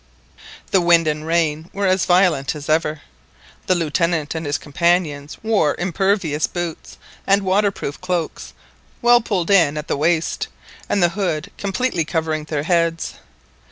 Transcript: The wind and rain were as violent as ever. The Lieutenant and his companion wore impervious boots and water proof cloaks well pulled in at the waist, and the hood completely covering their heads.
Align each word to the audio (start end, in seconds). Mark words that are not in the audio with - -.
The 0.71 0.81
wind 0.81 1.07
and 1.07 1.27
rain 1.27 1.69
were 1.73 1.85
as 1.85 2.05
violent 2.05 2.55
as 2.55 2.67
ever. 2.69 3.01
The 3.67 3.75
Lieutenant 3.75 4.33
and 4.33 4.47
his 4.47 4.57
companion 4.57 5.29
wore 5.43 5.75
impervious 5.77 6.47
boots 6.47 6.97
and 7.27 7.43
water 7.43 7.69
proof 7.69 8.01
cloaks 8.01 8.53
well 9.03 9.21
pulled 9.21 9.51
in 9.51 9.77
at 9.77 9.87
the 9.87 9.95
waist, 9.95 10.47
and 10.89 11.03
the 11.03 11.09
hood 11.09 11.51
completely 11.55 12.03
covering 12.03 12.45
their 12.45 12.63
heads. 12.63 13.13